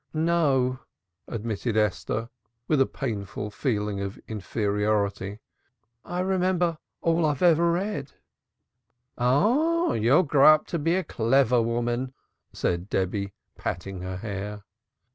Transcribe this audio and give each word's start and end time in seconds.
"No," 0.15 0.79
admitted 1.27 1.77
Esther, 1.77 2.31
with 2.67 2.81
a 2.81 2.87
painful 2.87 3.51
feeling 3.51 4.01
of 4.01 4.17
inferiority. 4.27 5.41
"I 6.03 6.21
remember 6.21 6.79
all 7.03 7.23
I've 7.23 7.43
ever 7.43 7.71
read." 7.71 8.13
"Ah, 9.19 9.91
you 9.93 10.13
will 10.13 10.23
grow 10.23 10.55
up 10.55 10.73
a 10.73 11.03
clever 11.03 11.61
woman!" 11.61 12.15
said 12.51 12.89
Debby, 12.89 13.33
patting 13.55 14.01
her 14.01 14.17
hair. 14.17 14.63